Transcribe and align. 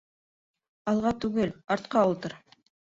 Алға 0.95 1.13
түгел, 1.27 1.55
артҡа 1.77 2.07
ултыр! 2.13 2.41